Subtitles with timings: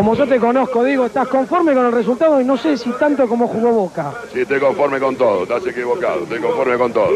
[0.00, 3.28] Como yo te conozco, digo, estás conforme con el resultado y no sé si tanto
[3.28, 4.14] como jugó Boca.
[4.32, 7.10] Sí, estoy conforme con todo, estás equivocado, estoy conforme con todo.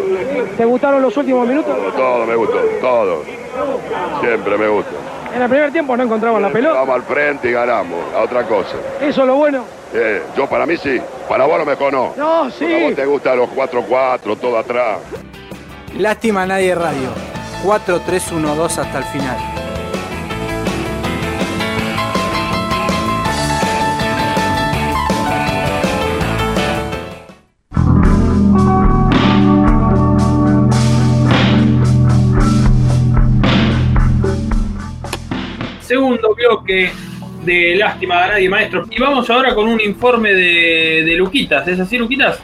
[0.55, 1.75] ¿Te gustaron los últimos minutos?
[1.75, 3.23] Todo, todo me gustó, todo.
[4.21, 4.91] Siempre me gusta.
[5.35, 6.81] En el primer tiempo no encontraban la pelota.
[6.81, 8.77] Vamos al frente y ganamos, a otra cosa.
[9.01, 9.65] Eso es lo bueno.
[9.95, 12.13] Eh, yo para mí sí, para vos a lo mejor no.
[12.19, 12.67] No, sí.
[12.71, 14.99] A vos te gustan los 4-4, todo atrás.
[15.97, 17.09] Lástima a nadie radio.
[17.65, 19.74] 4-3-1-2 hasta el final.
[36.55, 36.91] Bloque
[37.45, 38.85] de Lástima a Nadie Maestro.
[38.91, 41.67] Y vamos ahora con un informe de, de Luquitas.
[41.69, 42.39] ¿Es así, Luquitas?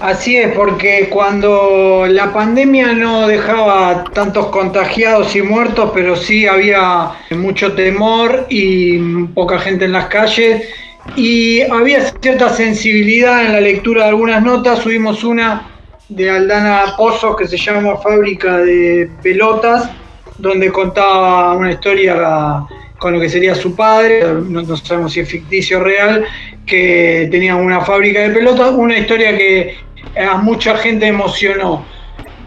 [0.00, 7.12] Así es, porque cuando la pandemia no dejaba tantos contagiados y muertos, pero sí había
[7.30, 8.98] mucho temor y
[9.34, 10.68] poca gente en las calles,
[11.14, 15.66] y había cierta sensibilidad en la lectura de algunas notas, subimos una
[16.08, 19.90] de Aldana Pozos que se llama Fábrica de Pelotas,
[20.36, 22.66] donde contaba una historia
[22.98, 26.24] con lo que sería su padre, no, sabemos si es ficticio o real,
[26.64, 29.76] que tenía una fábrica de pelotas, una historia que
[30.18, 31.84] a mucha gente emocionó.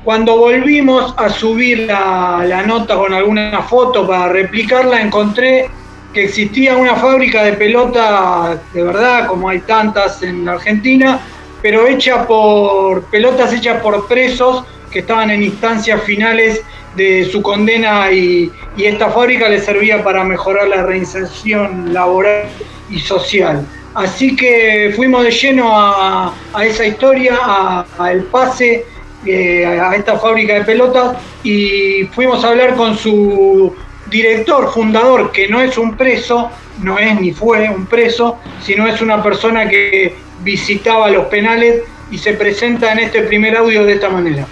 [0.03, 5.69] Cuando volvimos a subir la, la nota con alguna foto para replicarla, encontré
[6.13, 11.19] que existía una fábrica de pelotas de verdad, como hay tantas en la Argentina,
[11.61, 16.63] pero hecha por pelotas hechas por presos que estaban en instancias finales
[16.95, 22.45] de su condena y, esta fábrica les servía para mejorar la reinserción laboral
[22.89, 23.66] y social.
[23.94, 26.33] Así que fuimos de lleno a,
[26.63, 28.85] esa historia, a, a el pase,
[29.25, 33.75] eh, a esta fábrica de pelotas y fuimos a hablar con su
[34.09, 36.50] director, fundador, que no es un preso,
[36.81, 42.17] no es ni fue un preso, sino es una persona que visitaba los penales y
[42.17, 44.47] se presenta en este primer audio de esta manera.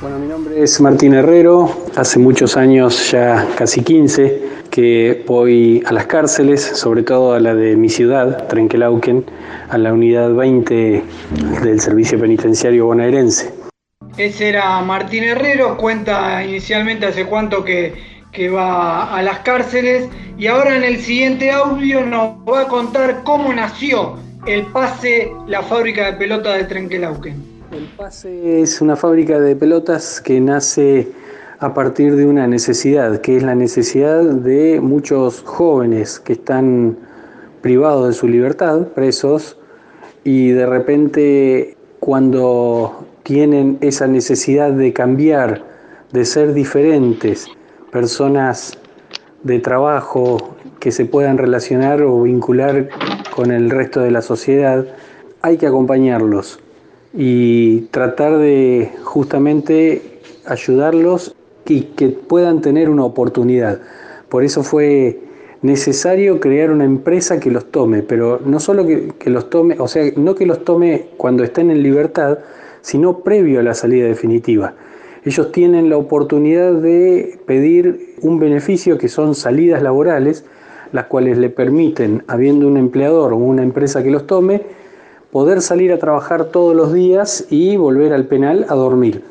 [0.00, 5.92] Bueno, mi nombre es Martín Herrero, hace muchos años, ya casi 15, que voy a
[5.92, 9.26] las cárceles, sobre todo a la de mi ciudad, Trenquelauquen,
[9.68, 11.04] a la unidad 20
[11.62, 13.52] del Servicio Penitenciario Bonaerense.
[14.16, 17.92] Ese era Martín Herrero, cuenta inicialmente hace cuánto que,
[18.32, 20.08] que va a las cárceles
[20.38, 24.16] y ahora en el siguiente audio nos va a contar cómo nació
[24.46, 27.49] el pase, la fábrica de pelota de Trenquelauquen.
[27.72, 31.06] El pase es una fábrica de pelotas que nace
[31.60, 36.96] a partir de una necesidad, que es la necesidad de muchos jóvenes que están
[37.60, 39.56] privados de su libertad, presos,
[40.24, 45.62] y de repente cuando tienen esa necesidad de cambiar,
[46.10, 47.46] de ser diferentes,
[47.92, 48.76] personas
[49.44, 52.88] de trabajo que se puedan relacionar o vincular
[53.32, 54.86] con el resto de la sociedad,
[55.40, 56.58] hay que acompañarlos
[57.12, 61.34] y tratar de justamente ayudarlos
[61.66, 63.80] y que puedan tener una oportunidad.
[64.28, 65.20] Por eso fue
[65.62, 69.88] necesario crear una empresa que los tome, pero no solo que, que, los tome, o
[69.88, 72.38] sea, no que los tome cuando estén en libertad,
[72.80, 74.74] sino previo a la salida definitiva.
[75.24, 80.44] Ellos tienen la oportunidad de pedir un beneficio que son salidas laborales,
[80.92, 84.62] las cuales le permiten, habiendo un empleador o una empresa que los tome,
[85.32, 89.22] poder salir a trabajar todos los días y volver al penal a dormir.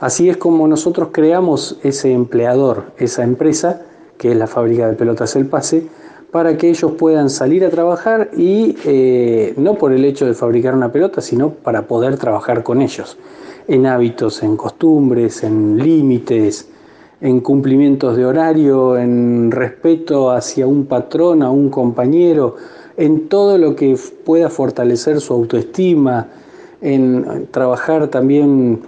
[0.00, 3.82] Así es como nosotros creamos ese empleador, esa empresa,
[4.18, 5.86] que es la fábrica de pelotas El Pase,
[6.30, 10.74] para que ellos puedan salir a trabajar y eh, no por el hecho de fabricar
[10.74, 13.18] una pelota, sino para poder trabajar con ellos,
[13.68, 16.68] en hábitos, en costumbres, en límites,
[17.20, 22.56] en cumplimientos de horario, en respeto hacia un patrón, a un compañero,
[22.96, 26.28] en todo lo que pueda fortalecer su autoestima,
[26.80, 28.80] en trabajar también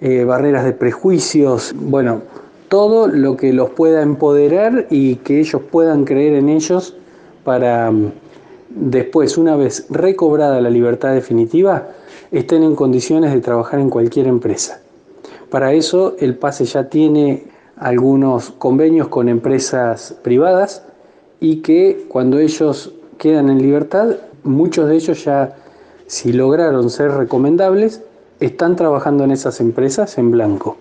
[0.00, 2.22] eh, barreras de prejuicios, bueno,
[2.68, 6.96] todo lo que los pueda empoderar y que ellos puedan creer en ellos
[7.44, 8.12] para mm,
[8.70, 11.88] después, una vez recobrada la libertad definitiva,
[12.30, 14.80] estén en condiciones de trabajar en cualquier empresa.
[15.50, 17.44] Para eso el PASE ya tiene
[17.76, 20.82] algunos convenios con empresas privadas
[21.40, 25.54] y que cuando ellos quedan en libertad, muchos de ellos ya,
[26.08, 28.02] si lograron ser recomendables,
[28.40, 30.76] están trabajando en esas empresas en blanco.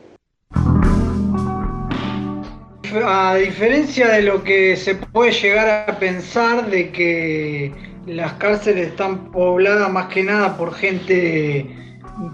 [3.05, 7.71] A diferencia de lo que se puede llegar a pensar de que
[8.07, 11.69] las cárceles están pobladas más que nada por gente,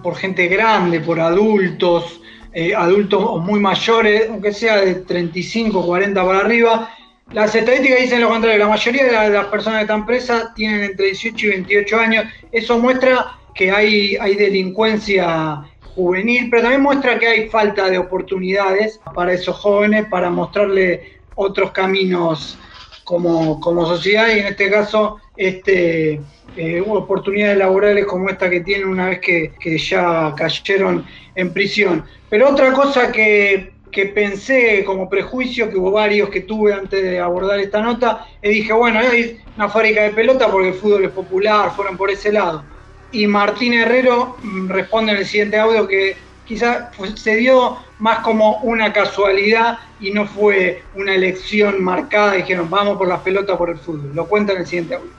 [0.01, 2.21] por gente grande, por adultos,
[2.53, 6.89] eh, adultos muy mayores, aunque sea de 35, 40 para arriba.
[7.31, 11.07] Las estadísticas dicen lo contrario, la mayoría de las personas que están presas tienen entre
[11.07, 12.25] 18 y 28 años.
[12.51, 18.99] Eso muestra que hay, hay delincuencia juvenil, pero también muestra que hay falta de oportunidades
[19.13, 22.57] para esos jóvenes, para mostrarle otros caminos
[23.03, 26.21] como, como sociedad y en este caso este,
[26.55, 32.03] eh, oportunidades laborales como esta que tienen una vez que, ya cayeron en prisión.
[32.29, 37.59] Pero otra cosa que, pensé como prejuicio, que hubo varios que tuve antes de abordar
[37.59, 41.71] esta nota, y dije, bueno, hay una fábrica de pelota porque el fútbol es popular,
[41.75, 42.63] fueron por ese lado.
[43.11, 48.59] Y Martín Herrero mm, responde en el siguiente audio que quizás se dio más como
[48.61, 53.77] una casualidad y no fue una elección marcada, dijeron vamos por las pelotas por el
[53.77, 54.11] fútbol.
[54.13, 55.09] Lo cuenta en el siguiente audio.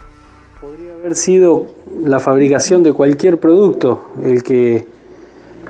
[0.61, 1.67] Podría haber sido
[2.03, 4.87] la fabricación de cualquier producto el que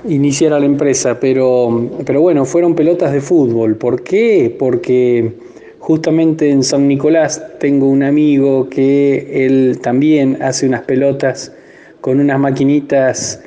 [0.07, 3.77] iniciara la empresa, pero, pero bueno, fueron pelotas de fútbol.
[3.77, 4.55] ¿Por qué?
[4.59, 5.33] Porque
[5.79, 11.53] justamente en San Nicolás tengo un amigo que él también hace unas pelotas
[12.01, 13.43] con unas maquinitas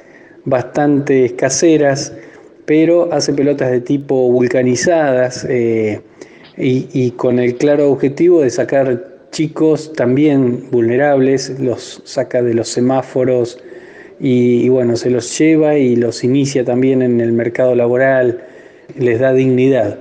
[0.45, 2.13] bastante caseras,
[2.65, 6.01] pero hace pelotas de tipo vulcanizadas eh,
[6.57, 13.57] y con el claro objetivo de sacar chicos también vulnerables, los saca de los semáforos
[14.23, 18.43] y, bueno, se los lleva y los inicia también en el mercado laboral,
[18.95, 19.97] les da dignidad.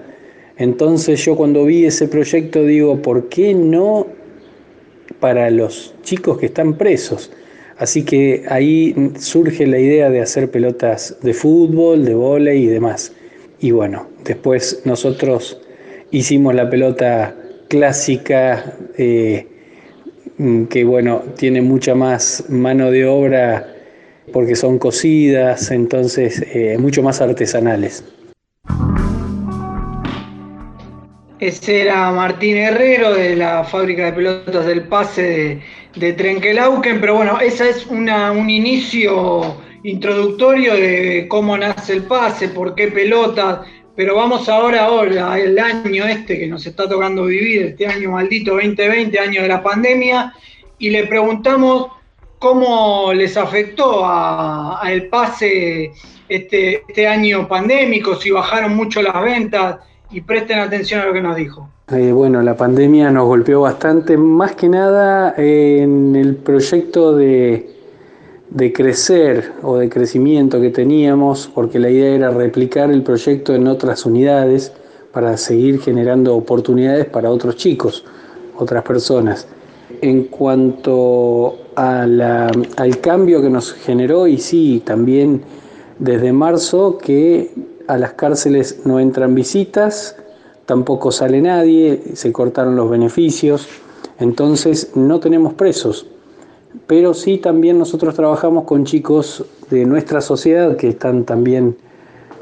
[0.58, 4.06] Entonces yo cuando vi ese proyecto digo, ¿por qué no
[5.20, 7.32] para los chicos que están presos?
[7.78, 13.14] Así que ahí surge la idea de hacer pelotas de fútbol, de vóley y demás.
[13.58, 15.62] Y bueno, después nosotros
[16.10, 17.34] hicimos la pelota
[17.68, 19.46] clásica, eh,
[20.68, 23.69] que bueno, tiene mucha más mano de obra
[24.32, 28.04] porque son cocidas, entonces eh, mucho más artesanales.
[31.38, 35.62] Ese era Martín Herrero de la fábrica de pelotas del pase de,
[35.96, 42.48] de Trenquelauquen, pero bueno, ese es una, un inicio introductorio de cómo nace el pase,
[42.48, 43.60] por qué pelotas,
[43.96, 48.54] pero vamos ahora, ahora, el año este que nos está tocando vivir, este año maldito
[48.54, 50.32] 2020, año de la pandemia,
[50.78, 51.88] y le preguntamos
[52.40, 55.92] cómo les afectó a, el pase
[56.28, 59.76] este, este año pandémico, si bajaron mucho las ventas,
[60.10, 61.68] y presten atención a lo que nos dijo.
[61.92, 67.80] Eh, bueno, la pandemia nos golpeó bastante, más que nada en el proyecto de
[68.50, 73.66] de crecer o de crecimiento que teníamos, porque la idea era replicar el proyecto en
[73.68, 74.72] otras unidades
[75.12, 78.04] para seguir generando oportunidades para otros chicos,
[78.56, 79.46] otras personas.
[80.02, 85.42] En cuanto al cambio que nos generó, y sí, también
[85.98, 87.52] desde marzo que
[87.86, 90.16] a las cárceles no entran visitas,
[90.66, 93.66] tampoco sale nadie, se cortaron los beneficios,
[94.18, 96.06] entonces no tenemos presos
[96.86, 101.76] pero sí también nosotros trabajamos con chicos de nuestra sociedad que están también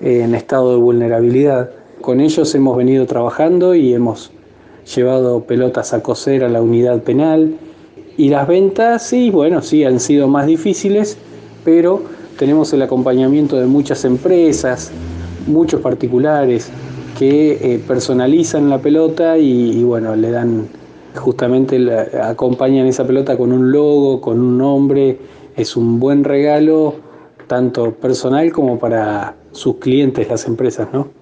[0.00, 1.71] eh, en estado de vulnerabilidad.
[2.00, 4.31] Con ellos hemos venido trabajando y hemos
[4.95, 7.54] llevado pelotas a coser a la unidad penal.
[8.16, 11.16] Y las ventas, sí, bueno, sí, han sido más difíciles,
[11.64, 12.02] pero
[12.38, 14.90] tenemos el acompañamiento de muchas empresas,
[15.47, 16.71] muchos particulares
[17.18, 20.68] que eh, personalizan la pelota y bueno, le dan
[21.18, 21.78] justamente
[22.23, 25.18] acompañan esa pelota con un logo, con un nombre,
[25.57, 26.95] es un buen regalo
[27.47, 31.17] tanto personal como para sus clientes, las empresas, ¿no?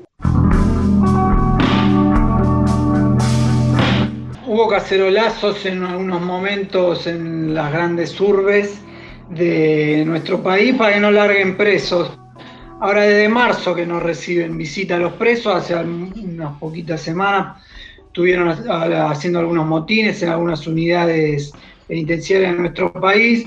[4.57, 8.81] Hubo cacerolazos en algunos momentos en las grandes urbes
[9.29, 12.19] de nuestro país para que no larguen presos.
[12.81, 17.63] Ahora desde marzo que no reciben visita a los presos, hace unas poquitas semanas
[18.07, 21.53] estuvieron haciendo algunos motines en algunas unidades
[21.87, 23.47] penitenciarias en nuestro país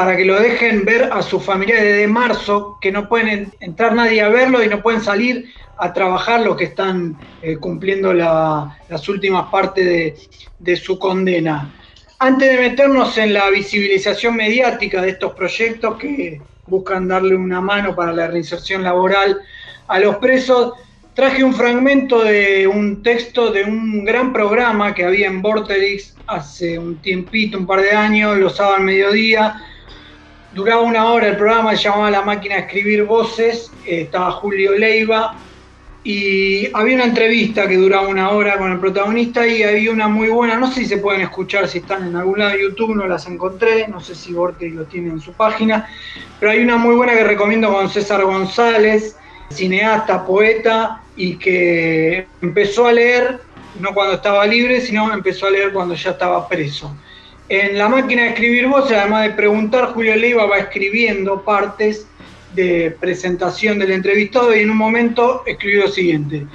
[0.00, 4.22] para que lo dejen ver a sus familiares desde marzo, que no pueden entrar nadie
[4.22, 9.50] a verlo y no pueden salir a trabajar los que están eh, cumpliendo las últimas
[9.50, 11.70] partes de, su condena.
[12.18, 17.94] Antes de meternos en la visibilización mediática de estos proyectos que buscan darle una mano
[17.94, 19.38] para la reinserción laboral
[19.86, 20.72] a los presos,
[21.12, 26.78] traje un fragmento de un texto de un gran programa que había en Vorterix hace
[26.78, 29.66] un tiempito, un par de años, los sábados al mediodía.
[30.52, 35.36] Duraba una hora el programa, llamaba La máquina de escribir voces, eh, estaba Julio Leiva
[36.02, 40.28] y había una entrevista que duraba una hora con el protagonista y había una muy
[40.28, 43.06] buena, no sé si se pueden escuchar, si están en algún lado de YouTube, no
[43.06, 45.88] las encontré, no sé si Vorterix lo tiene en su página,
[46.40, 49.16] pero hay una muy buena que recomiendo con César González,
[49.50, 53.40] cineasta, poeta, y que empezó a leer,
[53.78, 56.96] no cuando estaba libre, sino empezó a leer cuando ya estaba preso.
[57.50, 62.06] En la máquina de escribir voces, además de preguntar, Julio Leiva va escribiendo partes
[62.54, 66.46] de presentación del entrevistado y en un momento escribió lo siguiente.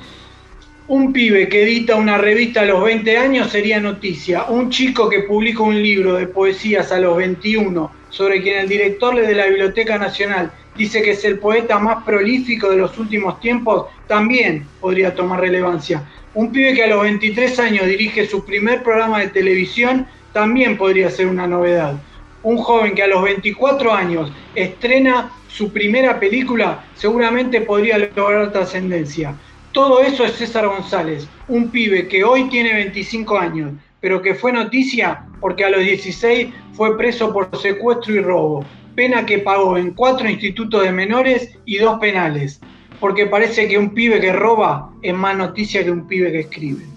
[0.87, 4.45] Un pibe que edita una revista a los 20 años sería noticia.
[4.45, 9.19] Un chico que publica un libro de poesías a los 21 sobre quien el director
[9.19, 13.87] de la Biblioteca Nacional dice que es el poeta más prolífico de los últimos tiempos,
[14.07, 16.07] también podría tomar relevancia.
[16.33, 21.09] Un pibe que a los 23 años dirige su primer programa de televisión, también podría
[21.09, 21.95] ser una novedad.
[22.43, 29.33] Un joven que a los 24 años estrena su primera película, seguramente podría lograr trascendencia.
[29.71, 34.51] Todo eso es César González, un pibe que hoy tiene 25 años, pero que fue
[34.51, 39.91] noticia porque a los 16 fue preso por secuestro y robo pena que pagó en
[39.91, 42.59] cuatro institutos de menores y dos penales,
[42.99, 46.94] porque parece que un pibe que roba es más noticia que un pibe que escribe.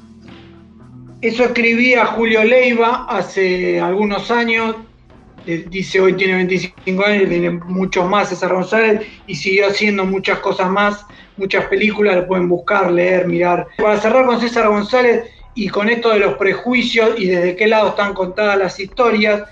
[1.21, 4.77] Eso escribía Julio Leiva hace algunos años,
[5.45, 10.71] dice hoy tiene 25 años, tiene muchos más César González y siguió haciendo muchas cosas
[10.71, 11.05] más,
[11.37, 13.67] muchas películas, lo pueden buscar, leer, mirar.
[13.79, 15.25] Para cerrar con César González
[15.57, 19.43] y con esto de los prejuicios y desde qué lado están contadas las historias,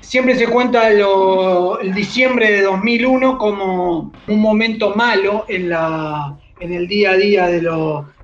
[0.00, 6.88] siempre se cuenta el diciembre de 2001 como un momento malo en, la, en el
[6.88, 7.60] día a día de,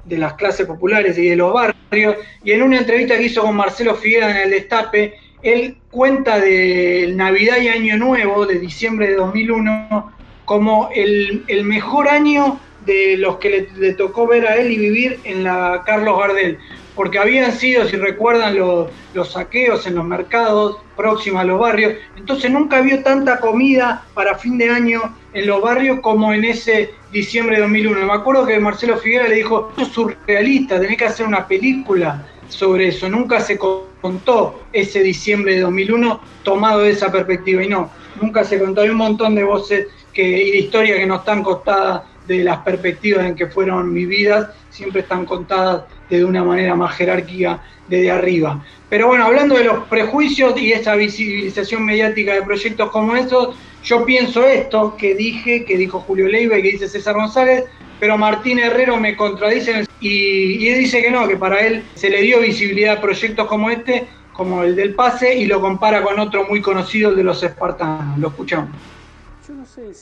[0.04, 2.16] de las clases populares y de los barrios.
[2.42, 7.12] Y en una entrevista que hizo con Marcelo Figuera en el Destape, él cuenta de
[7.14, 10.12] Navidad y Año Nuevo de diciembre de 2001
[10.44, 15.21] como el, mejor año de los que le, le, tocó ver a él y vivir
[15.25, 16.59] en la Carlos Gardel,
[16.94, 18.90] porque habían sido, si recuerdan, los,
[19.30, 24.59] saqueos en los mercados próximos a los barrios, entonces nunca vio tanta comida para fin
[24.59, 25.00] de año
[25.32, 28.07] en los barrios como en ese diciembre de 2001.
[28.07, 32.26] Me acuerdo que Marcelo Figuera le dijo, esto es surrealista, tenés que hacer una película
[32.49, 37.90] sobre eso, nunca se contó ese diciembre de 2001 tomado de esa perspectiva, y no,
[38.21, 41.42] nunca se contó, hay un montón de voces que, y de historias que no están
[41.42, 46.95] contadas de las perspectivas en que fueron vividas, siempre están contadas de una manera más
[46.97, 48.62] jerárquica desde arriba.
[48.88, 54.05] Pero bueno, hablando de los prejuicios y esa visibilización mediática de proyectos como estos, yo
[54.05, 57.65] pienso esto que dije, que dijo Julio Leiva y que dice César González,
[57.99, 62.41] pero Martín Herrero me contradice y, dice que no, que para él se le dio
[62.41, 66.61] visibilidad a proyectos como este, como el del pase, y lo compara con otro muy
[66.61, 68.19] conocido, el de los espartanos.
[68.19, 68.71] Lo escuchamos.
[69.47, 69.95] Yo no sé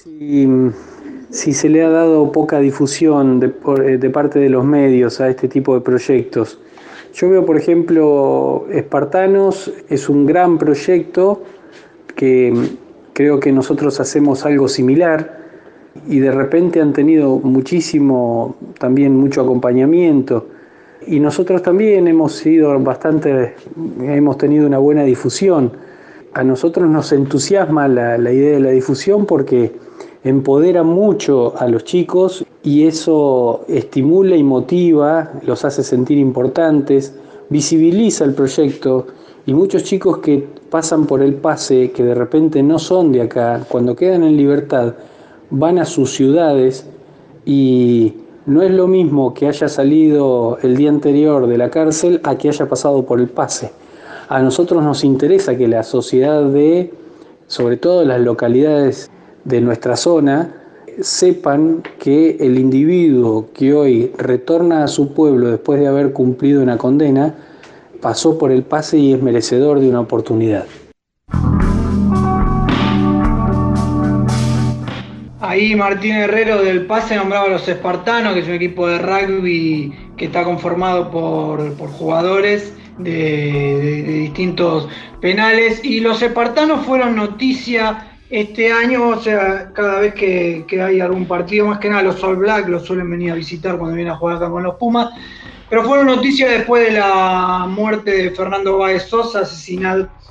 [1.30, 5.48] si, se le ha dado poca difusión eh, de, parte de los medios a este
[5.48, 6.58] tipo de proyectos.
[7.14, 11.42] Yo veo, por ejemplo, Espartanos es un gran proyecto
[12.14, 12.78] que
[13.20, 15.40] creo que nosotros hacemos algo similar
[16.08, 20.46] y de repente han tenido muchísimo, también mucho acompañamiento.
[21.06, 23.56] Y nosotros también hemos sido bastante,
[24.02, 25.72] hemos tenido una buena difusión
[26.32, 29.72] a nosotros nos entusiasma la, idea de la difusión porque
[30.22, 37.14] empodera mucho a los chicos y eso estimula y motiva, los hace sentir importantes,
[37.48, 39.06] visibiliza el proyecto
[39.46, 43.64] y muchos chicos que pasan por el pase, que de repente no son de acá,
[43.68, 44.94] cuando quedan en libertad,
[45.50, 46.86] van a sus ciudades
[47.44, 48.14] y
[48.46, 52.48] no es lo mismo que haya salido el día anterior de la cárcel a que
[52.48, 53.72] haya pasado por el pase.
[54.28, 56.92] A nosotros nos interesa que la sociedad de,
[57.46, 59.10] sobre todo las localidades
[59.44, 60.54] de nuestra zona,
[61.00, 66.78] sepan que el individuo que hoy retorna a su pueblo después de haber cumplido una
[66.78, 67.34] condena,
[68.00, 70.66] pasó por el pase y es merecedor de una oportunidad.
[75.40, 79.92] Ahí Martín Herrero del Pase nombraba a los Espartanos, que es un equipo de rugby
[80.16, 84.88] que está conformado por, por jugadores de, distintos
[85.20, 91.26] penales y los espartanos fueron noticia este año, o sea, cada vez que, hay algún
[91.26, 94.16] partido, más que nada los All Black los suelen venir a visitar cuando vienen a
[94.16, 95.10] jugar acá con los Pumas,
[95.70, 99.42] pero fueron noticia después de la muerte de Fernando Báez Sosa,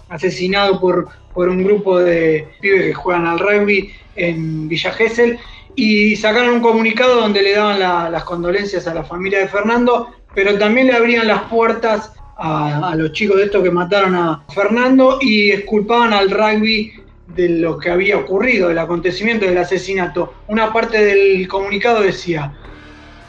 [0.09, 5.39] asesinado, por, un grupo de pibes que juegan al rugby en Villa Gesell,
[5.75, 7.79] y sacaron un comunicado donde le daban
[8.11, 13.13] las condolencias a la familia de Fernando, pero también le abrían las puertas a, los
[13.13, 16.93] chicos de estos que mataron a Fernando y exculpaban al rugby
[17.27, 20.33] de lo que había ocurrido, del acontecimiento del asesinato.
[20.49, 22.53] Una parte del comunicado decía,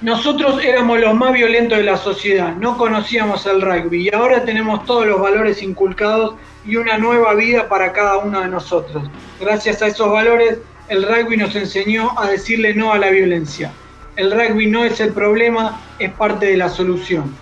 [0.02, 4.86] nosotros éramos los más violentos de la sociedad, no conocíamos el rugby y ahora tenemos
[4.86, 9.04] todos los valores inculcados y una nueva vida para cada uno de nosotros.
[9.38, 13.72] Gracias a esos valores, el rugby nos enseñó a decirle no a la violencia.
[14.16, 17.34] El rugby no es el problema, es parte de la solución.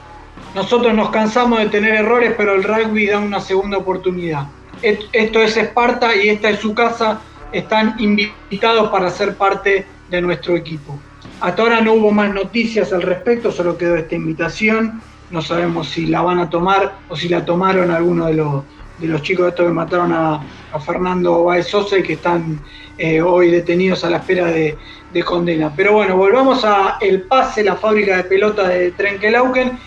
[0.57, 4.49] Nosotros nos cansamos de tener errores, pero el rugby da una segunda oportunidad.
[4.83, 7.21] Esto es Esparta y esta es su casa.
[7.53, 10.99] Están invitados para ser parte de nuestro equipo.
[11.41, 15.01] Hasta ahora no hubo más noticias al respecto, solo quedó esta invitación.
[15.31, 18.65] No sabemos si la van a tomar o si la tomaron algunos de los,
[18.99, 20.41] de los chicos estos que mataron a,
[20.85, 22.61] Fernando Baez Sosa y que están
[22.99, 24.77] eh, hoy detenidos a la espera de,
[25.13, 25.73] de, condena.
[25.75, 29.79] Pero bueno, volvamos a El Pase, la fábrica de pelota de Trenkelauken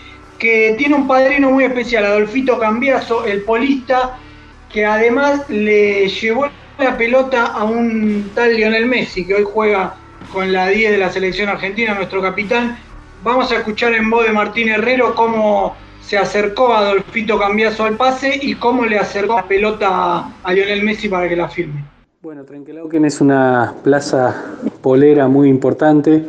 [0.42, 4.18] que tiene un padrino muy especial, Adolfito Cambiaso, el polista,
[4.68, 9.94] que además le llevó la pelota a un tal Lionel Messi, que hoy juega
[10.32, 12.78] con la 10 de la selección argentina, nuestro capitán.
[13.22, 18.38] Vamos a escuchar en voz de Martín Herrero cómo se acercó Adolfito Cambiaso al pase
[18.40, 21.84] y cómo le acercó la pelota a Lionel Messi para que la firme.
[22.22, 24.44] Bueno, Trenquelauquen es una plaza
[24.80, 26.28] polera muy importante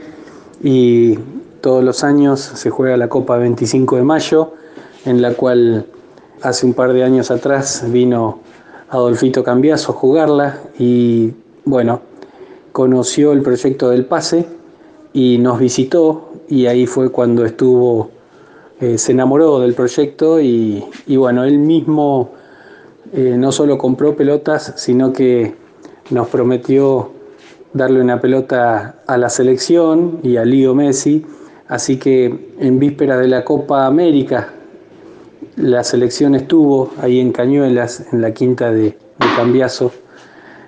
[0.62, 1.18] y
[1.62, 4.54] todos los años se juega la Copa 25 de Mayo,
[5.06, 5.86] en la cual
[6.42, 8.42] hace un par de años atrás vino
[8.90, 11.34] Adolfito Cambiaso a jugarla y
[11.66, 12.02] bueno,
[12.74, 14.46] conoció el proyecto del pase
[15.14, 18.12] y nos visitó y ahí fue cuando estuvo,
[18.82, 22.32] eh, se enamoró del proyecto y, bueno, él mismo
[23.14, 25.56] eh, no solo compró pelotas, sino que
[26.10, 27.12] nos prometió
[27.72, 31.26] darle una pelota a la selección y a Lío Messi
[31.68, 34.50] Así que en víspera de la Copa América,
[35.56, 38.98] la selección estuvo ahí en Cañuelas, en la quinta de,
[39.36, 39.92] Cambiazo.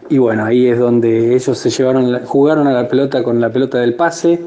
[0.09, 3.79] Y bueno, ahí es donde ellos se llevaron, jugaron a la pelota con la pelota
[3.79, 4.39] del pase,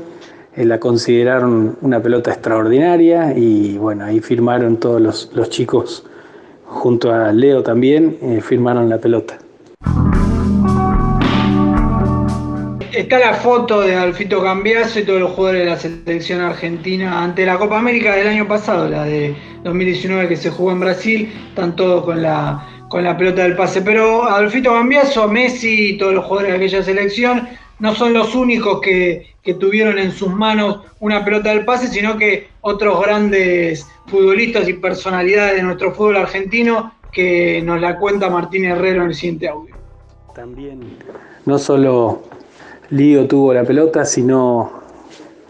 [0.55, 6.07] eh, la consideraron una pelota extraordinaria y bueno, ahí firmaron todos los, chicos,
[6.65, 9.39] junto a Leo también, eh, firmaron la pelota.
[12.93, 17.47] está la foto de Alfito Cambiaso y todos los jugadores de la selección argentina ante
[17.47, 21.77] la Copa América del año pasado, la de 2019 que se jugó en Brasil, están
[21.77, 23.83] todos con la, con la pelota del pase.
[23.83, 27.49] Pero Alfito Cambiaso, Messi y todos los jugadores de aquella selección
[27.79, 32.17] no son los únicos que, que tuvieron en sus manos una pelota del pase, sino
[32.17, 38.65] que otros grandes futbolistas y personalidades de nuestro fútbol argentino que nos la cuenta Martín
[38.65, 39.75] Herrero en el siguiente audio.
[40.35, 40.81] También,
[41.47, 42.23] no solo
[42.91, 44.73] Lío tuvo la pelota, sino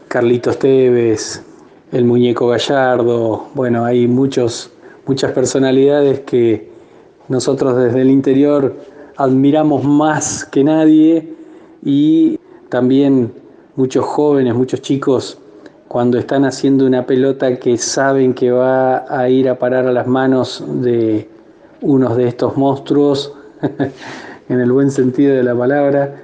[0.08, 1.42] Carlitos Tevez,
[1.92, 4.72] el muñeco Gallardo, bueno, hay muchos,
[5.06, 6.68] muchas personalidades que
[7.28, 8.76] nosotros desde el interior
[9.16, 11.34] admiramos más que nadie
[11.84, 12.38] y
[12.68, 13.32] también
[13.76, 15.38] muchos jóvenes, muchos chicos,
[15.88, 20.06] cuando están haciendo una pelota que saben que va a ir a parar a las
[20.06, 21.28] manos de
[21.80, 23.34] unos de estos monstruos,
[24.48, 26.22] en el buen sentido de la palabra,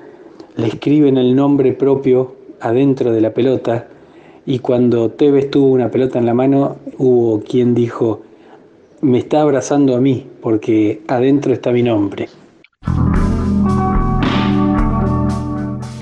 [0.56, 3.86] le escriben el nombre propio adentro de la pelota
[4.46, 8.20] y cuando Tevez tuvo una pelota en la mano hubo quien dijo,
[9.04, 12.28] me está abrazando a mí porque adentro está mi nombre.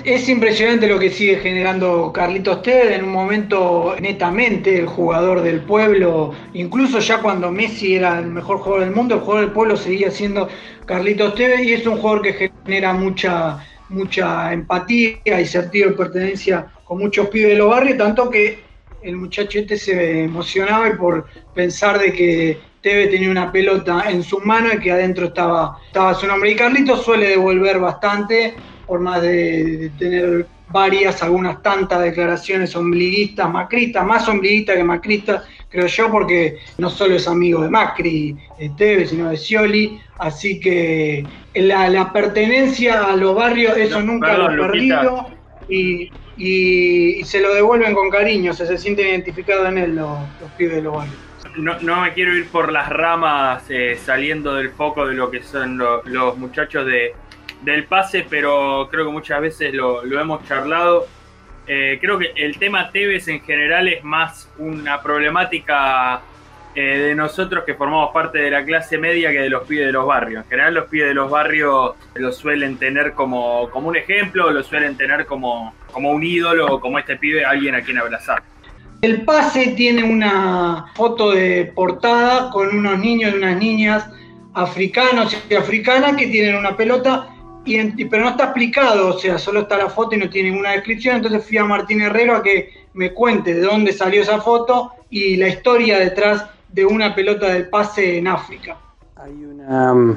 [0.05, 5.63] Es impresionante lo que sigue generando Carlitos Tevez en un momento netamente el jugador del
[5.63, 9.77] pueblo, incluso ya cuando Messi era el mejor jugador del mundo, el jugador del pueblo
[9.77, 10.49] seguía siendo
[10.87, 16.67] Carlitos Tevez y es un jugador que genera mucha mucha empatía y sentido de pertenencia
[16.85, 18.61] con muchos pibes de los barrios, tanto que
[19.03, 24.41] el muchacho este se emocionaba por pensar de que Teve tenía una pelota en su
[24.41, 26.51] mano y que adentro estaba, estaba su nombre.
[26.51, 28.55] Y Carlitos suele devolver bastante,
[28.87, 35.87] por más de, tener varias, algunas tantas declaraciones ombliguistas, macristas, más ombliguistas que macristas, creo
[35.87, 41.25] yo, porque no solo es amigo de Macri, de Teve, sino de Scioli, así que
[41.55, 45.27] la, pertenencia a los barrios, eso nunca lo ha perdido
[45.69, 46.11] y,
[47.25, 50.19] se lo devuelven con cariño, se, se sienten identificados en él los,
[50.57, 51.32] pibes de los barrios.
[51.57, 55.43] No, no me quiero ir por las ramas eh, saliendo del foco de lo que
[55.43, 57.15] son los muchachos de,
[57.63, 61.07] del pase, pero creo que muchas veces lo, lo hemos charlado.
[61.67, 66.23] Eh, creo que el tema Tevez en general es más una problemática
[66.75, 69.93] eh, de nosotros que formamos parte de la clase media que de los pibes de
[69.93, 70.45] los barrios.
[70.45, 74.63] En general los pibes de los barrios lo suelen tener como, como un ejemplo, lo
[74.63, 78.43] suelen tener como, como un ídolo, como este pibe, alguien a quien abrazar.
[79.03, 84.09] El pase tiene una foto de portada con unos niños y unas niñas
[84.55, 87.29] africanos y africanas que tienen una pelota
[87.65, 91.17] pero no está explicado, o sea, solo está la foto y no tiene ninguna descripción,
[91.17, 95.37] entonces fui a Martín Herrero a que me cuente de dónde salió esa foto y
[95.37, 98.79] la historia detrás de una pelota del pase en África.
[99.17, 100.17] Hay una um,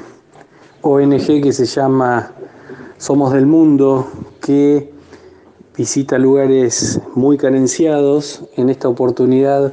[0.82, 2.32] ONG que se llama
[2.98, 4.10] Somos del Mundo
[4.44, 4.95] que
[5.76, 9.72] visita lugares muy carenciados, en esta oportunidad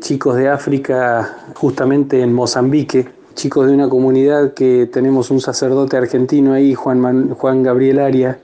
[0.00, 6.52] chicos de África justamente en Mozambique, chicos de una comunidad que tenemos un sacerdote argentino
[6.52, 8.36] ahí, Juan, Juan Gabriel Arias,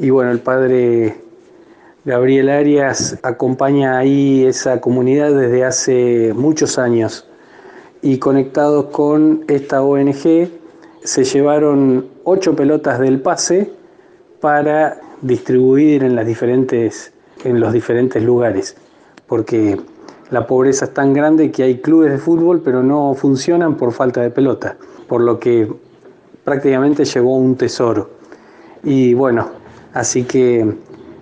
[0.00, 1.16] y bueno, el padre
[2.04, 7.26] Gabriel Arias acompaña ahí esa comunidad desde hace muchos años.
[8.00, 10.48] Y conectados con esta ONG
[11.02, 13.72] se llevaron ocho pelotas del pase
[14.40, 17.12] para distribuir en, las diferentes,
[17.44, 18.76] en los diferentes lugares,
[19.26, 19.78] porque
[20.30, 24.20] la pobreza es tan grande que hay clubes de fútbol, pero no funcionan por falta
[24.20, 24.76] de pelota,
[25.08, 25.72] por lo que
[26.44, 28.10] prácticamente llevó un tesoro.
[28.82, 29.48] Y bueno,
[29.94, 30.66] así que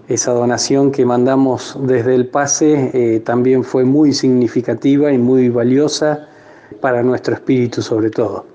[0.09, 6.29] esa donación que mandamos desde el pase eh, también fue muy significativa y muy valiosa
[6.81, 8.47] para nuestro espíritu sobre todo.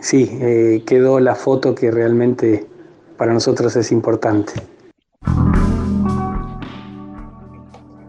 [0.00, 2.66] Sí, eh, quedó la foto que realmente
[3.16, 4.52] para nosotros es importante.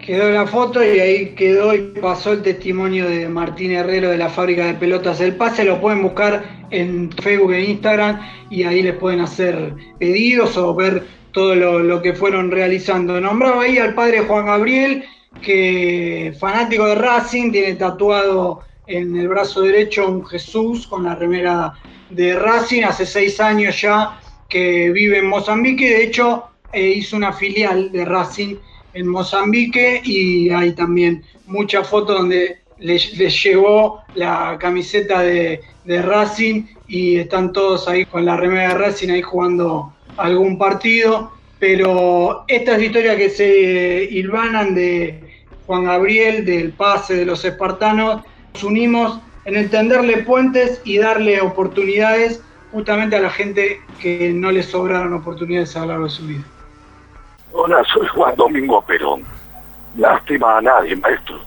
[0.05, 4.29] Quedó la foto y ahí quedó y pasó el testimonio de Martín Herrero de la
[4.29, 5.63] fábrica de pelotas El Pase.
[5.63, 11.03] Lo pueden buscar en Facebook e Instagram y ahí les pueden hacer pedidos o ver
[11.31, 13.19] todo lo, que fueron realizando.
[13.19, 15.03] Nombraba ahí al padre Juan Gabriel,
[15.41, 21.73] que fanático de Racing, tiene tatuado en el brazo derecho un Jesús con la remera
[22.11, 22.83] de Racing.
[22.83, 25.89] Hace seis años ya que vive en Mozambique.
[25.89, 28.55] De hecho, eh, hizo una filial de Racing
[28.93, 37.17] en Mozambique y hay también muchas fotos donde les, llevó la camiseta de, Racing y
[37.17, 41.31] están todos ahí con la remera de Racing ahí jugando algún partido.
[41.59, 45.19] Pero estas historias que se hilvanan de
[45.65, 52.41] Juan Gabriel, del pase de los espartanos, nos unimos en entenderle puentes y darle oportunidades
[52.75, 56.43] justamente a la gente que no les sobraron oportunidades a lo largo de su vida.
[57.53, 59.23] Hola, soy Juan Domingo Perón.
[59.95, 61.39] Lástima a nadie, maestro.